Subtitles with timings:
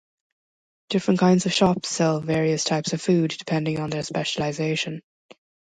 [0.89, 5.03] Different kinds of shops sell various types of food depending on their specialization.